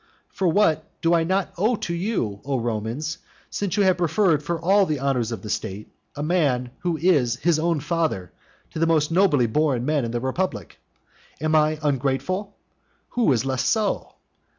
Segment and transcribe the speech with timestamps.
[0.31, 3.19] For what do I not owe to you, O Romans,
[3.51, 7.35] since you have preferred for all the honours of the state a man who is
[7.35, 8.31] his own father
[8.71, 10.79] to the most nobly born men in the republic?
[11.39, 12.55] Am I ungrateful?
[13.09, 14.15] Who is less so?